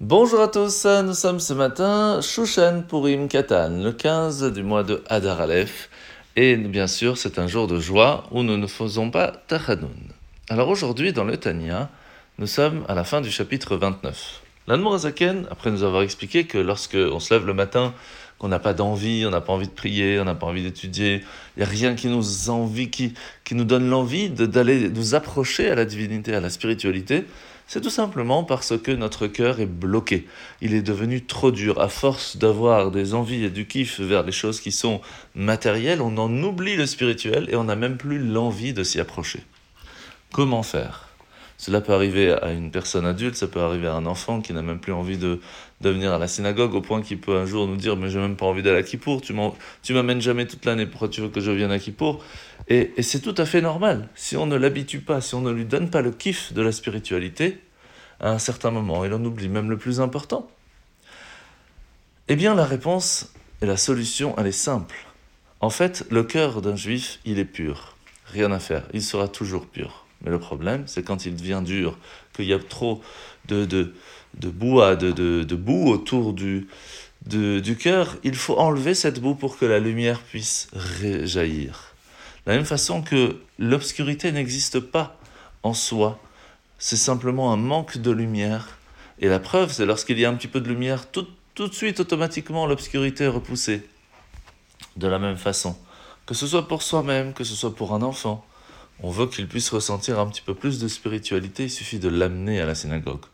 Bonjour 0.00 0.40
à 0.40 0.48
tous, 0.48 0.86
nous 1.04 1.12
sommes 1.12 1.40
ce 1.40 1.52
matin 1.52 2.22
Shushan 2.22 2.84
Purim 2.88 3.28
Katan, 3.28 3.82
le 3.82 3.92
15 3.92 4.50
du 4.50 4.62
mois 4.62 4.82
de 4.82 5.04
Hadar 5.10 5.42
Aleph. 5.42 5.90
Et 6.36 6.56
bien 6.56 6.86
sûr, 6.86 7.18
c'est 7.18 7.38
un 7.38 7.46
jour 7.46 7.66
de 7.66 7.78
joie 7.78 8.24
où 8.30 8.42
nous 8.42 8.56
ne 8.56 8.66
faisons 8.66 9.10
pas 9.10 9.30
Tachanoun. 9.46 9.90
Alors 10.48 10.70
aujourd'hui, 10.70 11.12
dans 11.12 11.24
le 11.24 11.36
Tanya, 11.36 11.90
nous 12.38 12.46
sommes 12.46 12.82
à 12.88 12.94
la 12.94 13.04
fin 13.04 13.20
du 13.20 13.30
chapitre 13.30 13.76
29. 13.76 14.40
L'Anmorazaken, 14.68 15.46
après 15.50 15.70
nous 15.70 15.82
avoir 15.82 16.00
expliqué 16.00 16.46
que 16.46 16.56
lorsque 16.56 16.96
on 16.96 17.20
se 17.20 17.34
lève 17.34 17.44
le 17.44 17.52
matin, 17.52 17.92
qu'on 18.40 18.48
n'a 18.48 18.58
pas 18.58 18.72
d'envie, 18.72 19.24
on 19.26 19.30
n'a 19.30 19.42
pas 19.42 19.52
envie 19.52 19.68
de 19.68 19.72
prier, 19.72 20.18
on 20.18 20.24
n'a 20.24 20.34
pas 20.34 20.46
envie 20.46 20.62
d'étudier, 20.62 21.22
il 21.56 21.60
n'y 21.60 21.62
a 21.62 21.68
rien 21.68 21.94
qui 21.94 22.08
nous 22.08 22.48
envie, 22.48 22.88
qui, 22.88 23.12
qui 23.44 23.54
nous 23.54 23.64
donne 23.64 23.88
l'envie 23.88 24.30
d'aller 24.30 24.88
nous 24.88 25.14
approcher 25.14 25.70
à 25.70 25.74
la 25.74 25.84
divinité, 25.84 26.34
à 26.34 26.40
la 26.40 26.48
spiritualité, 26.48 27.26
c'est 27.66 27.82
tout 27.82 27.90
simplement 27.90 28.42
parce 28.42 28.76
que 28.78 28.90
notre 28.90 29.28
cœur 29.28 29.60
est 29.60 29.66
bloqué. 29.66 30.26
Il 30.60 30.74
est 30.74 30.82
devenu 30.82 31.24
trop 31.24 31.52
dur. 31.52 31.80
À 31.80 31.88
force 31.88 32.36
d'avoir 32.36 32.90
des 32.90 33.14
envies 33.14 33.44
et 33.44 33.50
du 33.50 33.66
kiff 33.66 34.00
vers 34.00 34.24
les 34.24 34.32
choses 34.32 34.60
qui 34.60 34.72
sont 34.72 35.00
matérielles, 35.36 36.00
on 36.00 36.16
en 36.18 36.42
oublie 36.42 36.74
le 36.74 36.86
spirituel 36.86 37.46
et 37.48 37.54
on 37.54 37.64
n'a 37.64 37.76
même 37.76 37.96
plus 37.96 38.18
l'envie 38.18 38.72
de 38.72 38.82
s'y 38.82 38.98
approcher. 38.98 39.44
Comment 40.32 40.64
faire? 40.64 41.09
Cela 41.60 41.82
peut 41.82 41.92
arriver 41.92 42.32
à 42.32 42.52
une 42.52 42.70
personne 42.70 43.04
adulte, 43.04 43.34
ça 43.34 43.46
peut 43.46 43.60
arriver 43.60 43.86
à 43.86 43.92
un 43.92 44.06
enfant 44.06 44.40
qui 44.40 44.54
n'a 44.54 44.62
même 44.62 44.80
plus 44.80 44.94
envie 44.94 45.18
de, 45.18 45.40
venir 45.82 46.14
à 46.14 46.18
la 46.18 46.26
synagogue, 46.26 46.72
au 46.72 46.80
point 46.80 47.02
qu'il 47.02 47.20
peut 47.20 47.36
un 47.36 47.44
jour 47.44 47.68
nous 47.68 47.76
dire 47.76 47.98
Mais 47.98 48.08
j'ai 48.08 48.18
même 48.18 48.36
pas 48.36 48.46
envie 48.46 48.62
d'aller 48.62 48.78
à 48.78 48.82
Kippour, 48.82 49.20
tu 49.20 49.34
m'amènes 49.92 50.22
jamais 50.22 50.46
toute 50.46 50.64
l'année, 50.64 50.86
pourquoi 50.86 51.10
tu 51.10 51.20
veux 51.20 51.28
que 51.28 51.40
je 51.40 51.50
vienne 51.50 51.70
à 51.70 51.78
Kippour? 51.78 52.24
Et, 52.68 52.94
et 52.96 53.02
c'est 53.02 53.20
tout 53.20 53.34
à 53.36 53.44
fait 53.44 53.60
normal. 53.60 54.08
Si 54.14 54.38
on 54.38 54.46
ne 54.46 54.56
l'habitue 54.56 55.00
pas, 55.00 55.20
si 55.20 55.34
on 55.34 55.42
ne 55.42 55.52
lui 55.52 55.66
donne 55.66 55.90
pas 55.90 56.00
le 56.00 56.12
kiff 56.12 56.54
de 56.54 56.62
la 56.62 56.72
spiritualité, 56.72 57.60
à 58.20 58.30
un 58.30 58.38
certain 58.38 58.70
moment, 58.70 59.04
il 59.04 59.12
en 59.12 59.22
oublie 59.22 59.50
même 59.50 59.68
le 59.68 59.76
plus 59.76 60.00
important. 60.00 60.48
Eh 62.28 62.36
bien, 62.36 62.54
la 62.54 62.64
réponse 62.64 63.34
et 63.60 63.66
la 63.66 63.76
solution, 63.76 64.34
elle 64.38 64.46
est 64.46 64.52
simple. 64.52 64.96
En 65.60 65.68
fait, 65.68 66.06
le 66.10 66.24
cœur 66.24 66.62
d'un 66.62 66.76
juif, 66.76 67.18
il 67.26 67.38
est 67.38 67.44
pur. 67.44 67.98
Rien 68.24 68.50
à 68.50 68.60
faire, 68.60 68.84
il 68.94 69.02
sera 69.02 69.28
toujours 69.28 69.66
pur. 69.66 70.06
Mais 70.22 70.30
le 70.30 70.38
problème, 70.38 70.84
c'est 70.86 71.02
quand 71.02 71.26
il 71.26 71.34
devient 71.34 71.62
dur, 71.64 71.98
qu'il 72.34 72.46
y 72.46 72.52
a 72.52 72.58
trop 72.58 73.02
de, 73.48 73.64
de, 73.64 73.94
de 74.38 74.48
boue, 74.48 74.80
de, 74.80 75.12
de, 75.12 75.42
de, 75.42 75.56
boue 75.56 75.88
autour 75.90 76.32
du, 76.32 76.68
du 77.26 77.76
cœur, 77.76 78.16
il 78.22 78.34
faut 78.34 78.58
enlever 78.58 78.94
cette 78.94 79.20
boue 79.20 79.34
pour 79.34 79.58
que 79.58 79.64
la 79.64 79.78
lumière 79.78 80.20
puisse 80.20 80.68
réjaillir. 80.72 81.94
De 82.46 82.52
la 82.52 82.56
même 82.56 82.66
façon 82.66 83.02
que 83.02 83.36
l'obscurité 83.58 84.32
n'existe 84.32 84.80
pas 84.80 85.18
en 85.62 85.74
soi, 85.74 86.18
c'est 86.78 86.96
simplement 86.96 87.52
un 87.52 87.56
manque 87.56 87.98
de 87.98 88.10
lumière. 88.10 88.78
Et 89.18 89.28
la 89.28 89.38
preuve, 89.38 89.70
c'est 89.72 89.84
lorsqu'il 89.84 90.18
y 90.18 90.24
a 90.24 90.30
un 90.30 90.34
petit 90.34 90.48
peu 90.48 90.60
de 90.60 90.68
lumière, 90.68 91.10
tout, 91.10 91.26
tout 91.54 91.68
de 91.68 91.74
suite, 91.74 92.00
automatiquement, 92.00 92.66
l'obscurité 92.66 93.24
est 93.24 93.28
repoussée. 93.28 93.86
De 94.96 95.06
la 95.06 95.18
même 95.18 95.36
façon, 95.36 95.76
que 96.24 96.34
ce 96.34 96.46
soit 96.46 96.66
pour 96.66 96.82
soi-même, 96.82 97.34
que 97.34 97.44
ce 97.44 97.54
soit 97.54 97.74
pour 97.74 97.92
un 97.92 98.00
enfant, 98.00 98.46
on 99.02 99.10
veut 99.10 99.26
qu'il 99.26 99.48
puisse 99.48 99.70
ressentir 99.70 100.18
un 100.18 100.26
petit 100.26 100.42
peu 100.42 100.54
plus 100.54 100.78
de 100.78 100.88
spiritualité, 100.88 101.64
il 101.64 101.70
suffit 101.70 101.98
de 101.98 102.08
l'amener 102.08 102.60
à 102.60 102.66
la 102.66 102.74
synagogue, 102.74 103.24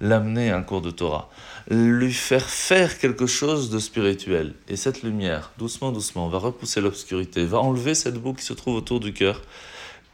l'amener 0.00 0.50
à 0.50 0.56
un 0.56 0.62
cours 0.62 0.82
de 0.82 0.90
Torah, 0.90 1.30
lui 1.70 2.12
faire 2.12 2.48
faire 2.48 2.98
quelque 2.98 3.26
chose 3.26 3.70
de 3.70 3.78
spirituel. 3.78 4.54
Et 4.68 4.76
cette 4.76 5.02
lumière, 5.02 5.52
doucement, 5.58 5.92
doucement, 5.92 6.28
va 6.28 6.38
repousser 6.38 6.80
l'obscurité, 6.80 7.44
va 7.44 7.58
enlever 7.58 7.94
cette 7.94 8.18
boue 8.18 8.34
qui 8.34 8.44
se 8.44 8.52
trouve 8.52 8.76
autour 8.76 9.00
du 9.00 9.12
cœur. 9.12 9.42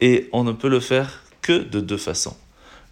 Et 0.01 0.29
on 0.33 0.43
ne 0.43 0.51
peut 0.51 0.69
le 0.69 0.79
faire 0.79 1.23
que 1.41 1.63
de 1.63 1.79
deux 1.79 1.97
façons. 1.97 2.35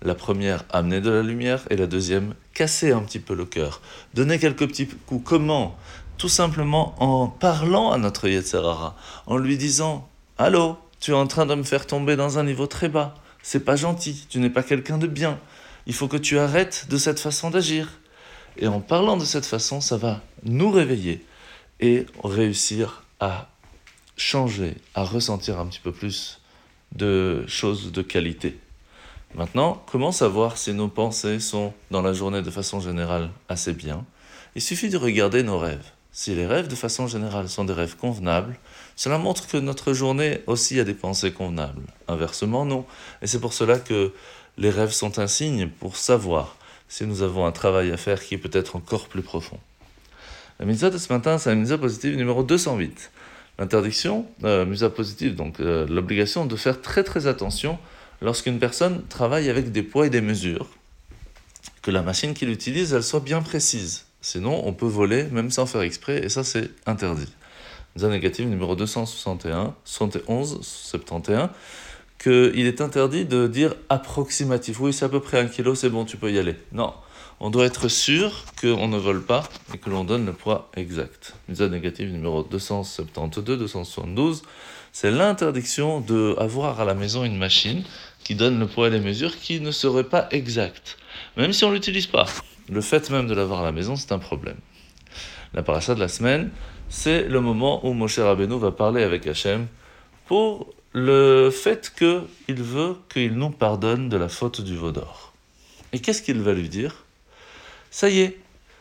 La 0.03 0.15
première, 0.15 0.63
amener 0.71 1.01
de 1.01 1.09
la 1.09 1.21
lumière, 1.21 1.63
et 1.69 1.77
la 1.77 1.87
deuxième, 1.87 2.33
casser 2.53 2.91
un 2.91 3.01
petit 3.01 3.19
peu 3.19 3.35
le 3.35 3.45
cœur. 3.45 3.81
Donner 4.13 4.39
quelques 4.39 4.67
petits 4.67 4.87
coups. 4.87 5.23
Comment? 5.23 5.77
Tout 6.17 6.29
simplement 6.29 6.95
en 6.99 7.27
parlant 7.27 7.91
à 7.91 7.97
notre 7.97 8.27
Yetzerara, 8.27 8.95
en 9.25 9.37
lui 9.37 9.57
disant 9.57 10.07
Allô, 10.37 10.77
tu 11.01 11.11
es 11.11 11.15
en 11.15 11.27
train 11.27 11.45
de 11.45 11.55
me 11.55 11.63
faire 11.63 11.87
tomber 11.87 12.15
dans 12.15 12.37
un 12.37 12.43
niveau 12.43 12.67
très 12.67 12.87
bas. 12.87 13.15
C'est 13.41 13.65
pas 13.65 13.75
gentil, 13.75 14.27
tu 14.29 14.39
n'es 14.39 14.51
pas 14.51 14.63
quelqu'un 14.63 14.99
de 14.99 15.07
bien. 15.07 15.39
Il 15.87 15.93
faut 15.93 16.07
que 16.07 16.15
tu 16.15 16.37
arrêtes 16.37 16.87
de 16.89 16.97
cette 16.97 17.19
façon 17.19 17.49
d'agir. 17.49 17.99
Et 18.57 18.67
en 18.67 18.81
parlant 18.81 19.17
de 19.17 19.25
cette 19.25 19.45
façon, 19.45 19.81
ça 19.81 19.97
va 19.97 20.21
nous 20.43 20.69
réveiller 20.69 21.25
et 21.79 22.05
réussir 22.23 23.03
à 23.19 23.49
changer, 24.15 24.75
à 24.93 25.03
ressentir 25.03 25.59
un 25.59 25.65
petit 25.65 25.79
peu 25.79 25.91
plus 25.91 26.39
de 26.95 27.45
choses 27.47 27.91
de 27.91 28.03
qualité. 28.03 28.59
Maintenant, 29.33 29.83
comment 29.91 30.11
savoir 30.11 30.57
si 30.57 30.73
nos 30.73 30.89
pensées 30.89 31.39
sont 31.39 31.73
dans 31.89 32.01
la 32.01 32.13
journée 32.13 32.43
de 32.43 32.51
façon 32.51 32.79
générale 32.79 33.31
assez 33.49 33.73
bien? 33.73 34.05
Il 34.55 34.61
suffit 34.61 34.89
de 34.89 34.97
regarder 34.97 35.41
nos 35.41 35.57
rêves. 35.57 35.91
Si 36.13 36.35
les 36.35 36.45
rêves 36.45 36.67
de 36.67 36.75
façon 36.75 37.07
générale 37.07 37.47
sont 37.47 37.63
des 37.63 37.73
rêves 37.73 37.95
convenables, 37.95 38.57
cela 38.97 39.17
montre 39.17 39.47
que 39.47 39.55
notre 39.55 39.93
journée 39.93 40.41
aussi 40.45 40.77
a 40.79 40.83
des 40.83 40.93
pensées 40.93 41.31
convenables. 41.31 41.83
Inversement, 42.09 42.65
non. 42.65 42.85
Et 43.21 43.27
c'est 43.27 43.39
pour 43.39 43.53
cela 43.53 43.79
que 43.79 44.11
les 44.57 44.69
rêves 44.69 44.91
sont 44.91 45.19
un 45.19 45.27
signe 45.27 45.69
pour 45.69 45.95
savoir 45.95 46.57
si 46.89 47.05
nous 47.05 47.21
avons 47.21 47.45
un 47.45 47.53
travail 47.53 47.91
à 47.91 47.97
faire 47.97 48.21
qui 48.21 48.33
est 48.33 48.37
peut-être 48.37 48.75
encore 48.75 49.07
plus 49.07 49.21
profond. 49.21 49.57
La 50.59 50.65
mitzvah 50.65 50.89
de 50.89 50.97
ce 50.97 51.13
matin, 51.13 51.37
c'est 51.37 51.49
la 51.49 51.55
mitzvah 51.55 51.77
positive 51.77 52.17
numéro 52.17 52.43
208. 52.43 53.11
L'interdiction, 53.57 54.25
euh, 54.43 54.65
mitzvah 54.65 54.89
positive, 54.89 55.35
donc 55.35 55.61
euh, 55.61 55.87
l'obligation 55.87 56.45
de 56.45 56.55
faire 56.57 56.81
très 56.81 57.05
très 57.05 57.27
attention 57.27 57.79
lorsqu'une 58.21 58.59
personne 58.59 59.05
travaille 59.07 59.49
avec 59.49 59.71
des 59.71 59.81
poids 59.81 60.07
et 60.07 60.09
des 60.09 60.21
mesures, 60.21 60.67
que 61.81 61.89
la 61.89 62.01
machine 62.01 62.33
qu'il 62.33 62.49
utilise, 62.49 62.93
elle 62.93 63.03
soit 63.03 63.21
bien 63.21 63.41
précise. 63.41 64.05
Sinon, 64.21 64.61
on 64.65 64.73
peut 64.73 64.85
voler 64.85 65.23
même 65.25 65.49
sans 65.49 65.65
faire 65.65 65.81
exprès, 65.81 66.23
et 66.23 66.29
ça, 66.29 66.43
c'est 66.43 66.69
interdit. 66.85 67.27
Zone 67.97 68.11
négative 68.11 68.47
numéro 68.47 68.75
261, 68.75 69.75
71, 69.83 70.59
71, 70.61 71.49
qu'il 72.19 72.65
est 72.65 72.81
interdit 72.81 73.25
de 73.25 73.47
dire 73.47 73.75
approximatif. 73.89 74.79
Oui, 74.79 74.93
c'est 74.93 75.05
à 75.05 75.09
peu 75.09 75.19
près 75.19 75.39
un 75.39 75.47
kilo, 75.47 75.75
c'est 75.75 75.89
bon, 75.89 76.05
tu 76.05 76.17
peux 76.17 76.31
y 76.31 76.37
aller. 76.37 76.55
Non, 76.71 76.93
on 77.39 77.49
doit 77.49 77.65
être 77.65 77.87
sûr 77.87 78.45
qu'on 78.61 78.87
ne 78.87 78.97
vole 78.97 79.23
pas 79.23 79.43
et 79.73 79.79
que 79.79 79.89
l'on 79.89 80.03
donne 80.03 80.27
le 80.27 80.33
poids 80.33 80.69
exact. 80.75 81.33
Zone 81.51 81.71
négative 81.71 82.11
numéro 82.11 82.43
272, 82.43 83.57
272, 83.57 84.43
c'est 84.91 85.09
l'interdiction 85.09 85.99
d'avoir 85.99 86.79
à 86.79 86.85
la 86.85 86.93
maison 86.93 87.23
une 87.23 87.37
machine 87.37 87.83
qui 88.23 88.35
donne 88.35 88.59
le 88.59 88.67
poids 88.67 88.87
et 88.87 88.91
les 88.91 88.99
mesures 88.99 89.37
qui 89.39 89.59
ne 89.59 89.71
serait 89.71 90.03
pas 90.03 90.27
exact, 90.29 90.97
même 91.35 91.53
si 91.53 91.63
on 91.63 91.69
ne 91.69 91.73
l'utilise 91.73 92.07
pas. 92.07 92.27
Le 92.71 92.79
fait 92.79 93.09
même 93.09 93.27
de 93.27 93.33
l'avoir 93.33 93.61
à 93.61 93.65
la 93.65 93.73
maison, 93.73 93.97
c'est 93.97 94.13
un 94.13 94.19
problème. 94.19 94.55
La 95.53 95.61
paracha 95.61 95.93
de 95.93 95.99
la 95.99 96.07
semaine, 96.07 96.51
c'est 96.87 97.27
le 97.27 97.41
moment 97.41 97.85
où 97.85 97.91
Moshe 97.91 98.19
Rabbeinu 98.19 98.57
va 98.57 98.71
parler 98.71 99.03
avec 99.03 99.27
Hachem 99.27 99.67
pour 100.25 100.73
le 100.93 101.49
fait 101.51 101.93
qu'il 101.97 102.63
veut 102.63 102.95
qu'il 103.11 103.33
nous 103.33 103.49
pardonne 103.49 104.07
de 104.07 104.15
la 104.15 104.29
faute 104.29 104.61
du 104.61 104.77
veau 104.77 104.91
d'or. 104.91 105.33
Et 105.91 105.99
qu'est-ce 105.99 106.21
qu'il 106.21 106.41
va 106.41 106.53
lui 106.53 106.69
dire? 106.69 107.03
Ça 107.89 108.07
y 108.07 108.21
est, 108.21 108.37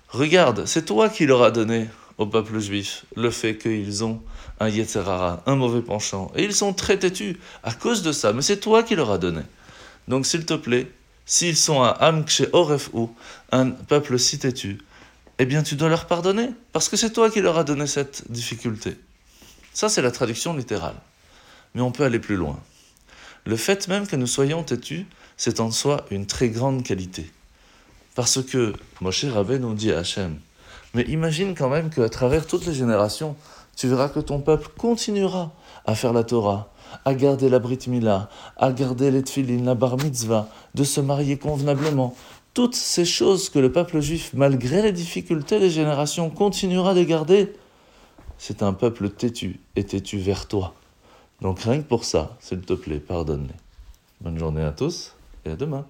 regarde, 0.08 0.66
c'est 0.66 0.84
toi 0.84 1.08
qui 1.08 1.26
leur 1.26 1.42
as 1.42 1.50
donné 1.50 1.88
au 2.16 2.26
peuple 2.26 2.60
juif 2.60 3.04
le 3.16 3.30
fait 3.30 3.56
qu'ils 3.56 4.04
ont 4.04 4.22
un 4.60 4.68
Yetzerara, 4.68 5.42
un 5.46 5.56
mauvais 5.56 5.82
penchant. 5.82 6.30
Et 6.36 6.44
ils 6.44 6.54
sont 6.54 6.72
très 6.72 6.96
têtus 6.96 7.38
à 7.64 7.72
cause 7.72 8.02
de 8.02 8.12
ça, 8.12 8.32
mais 8.32 8.42
c'est 8.42 8.60
toi 8.60 8.84
qui 8.84 8.94
leur 8.94 9.10
as 9.10 9.18
donné. 9.18 9.42
Donc 10.06 10.26
s'il 10.26 10.46
te 10.46 10.54
plaît, 10.54 10.86
S'ils 11.32 11.56
sont 11.56 11.80
un 11.80 11.94
Amkshe 12.00 12.42
Oref 12.52 12.91
ou 12.92 13.08
un 13.52 13.70
peuple 13.70 14.18
si 14.18 14.41
têtu, 14.41 14.80
eh 15.38 15.46
bien 15.46 15.62
tu 15.62 15.76
dois 15.76 15.88
leur 15.88 16.06
pardonner, 16.06 16.50
parce 16.72 16.88
que 16.88 16.96
c'est 16.96 17.12
toi 17.12 17.30
qui 17.30 17.41
leur 17.41 17.56
as 17.56 17.62
donné 17.62 17.86
cette 17.86 18.28
difficulté. 18.32 18.96
Ça, 19.72 19.88
c'est 19.88 20.02
la 20.02 20.10
traduction 20.10 20.56
littérale. 20.56 20.96
Mais 21.76 21.82
on 21.82 21.92
peut 21.92 22.02
aller 22.02 22.18
plus 22.18 22.34
loin. 22.34 22.58
Le 23.46 23.54
fait 23.54 23.86
même 23.86 24.08
que 24.08 24.16
nous 24.16 24.26
soyons 24.26 24.64
têtus, 24.64 25.06
c'est 25.36 25.60
en 25.60 25.70
soi 25.70 26.04
une 26.10 26.26
très 26.26 26.48
grande 26.48 26.82
qualité. 26.82 27.30
Parce 28.16 28.42
que 28.42 28.74
Moshe 29.00 29.26
Rabbe 29.26 29.53
nous 29.53 29.74
dit 29.74 29.92
à 29.92 30.00
Hachem, 30.00 30.36
mais 30.94 31.03
imagine 31.03 31.54
quand 31.54 31.68
même 31.68 31.91
qu'à 31.91 32.09
travers 32.09 32.44
toutes 32.44 32.66
les 32.66 32.74
générations, 32.74 33.36
tu 33.77 33.86
verras 33.86 34.09
que 34.09 34.18
ton 34.18 34.41
peuple 34.41 34.68
continuera 34.77 35.53
à 35.86 35.94
faire 35.94 36.12
la 36.12 36.24
Torah, 36.24 36.72
à 37.04 37.15
garder 37.15 37.48
la 37.48 37.59
Brit 37.59 37.78
Mila, 37.87 38.28
à 38.57 38.72
garder 38.72 39.10
les 39.10 39.22
Tfilin, 39.22 39.65
la 39.65 39.75
Bar 39.75 39.97
Mitzvah, 39.97 40.48
de 40.75 40.84
se 40.84 41.01
marier 41.01 41.37
convenablement. 41.37 42.15
Toutes 42.54 42.75
ces 42.75 43.04
choses 43.04 43.48
que 43.48 43.59
le 43.59 43.71
peuple 43.71 44.01
juif, 44.01 44.33
malgré 44.34 44.83
les 44.83 44.92
difficultés 44.92 45.60
des 45.60 45.71
générations, 45.71 46.31
continuera 46.31 46.95
de 46.95 47.04
garder, 47.04 47.53
c'est 48.39 48.63
un 48.63 48.72
peuple 48.72 49.10
têtu 49.10 49.60
et 49.77 49.84
têtu 49.84 50.19
vers 50.19 50.48
toi. 50.48 50.75
Donc 51.41 51.60
rien 51.60 51.78
que 51.78 51.87
pour 51.87 52.04
ça, 52.04 52.37
s'il 52.41 52.60
te 52.60 52.72
plaît, 52.72 53.01
pardonne-les. 53.01 53.54
Bonne 54.21 54.39
journée 54.39 54.63
à 54.63 54.72
tous 54.72 55.15
et 55.45 55.51
à 55.51 55.57
demain. 55.57 55.87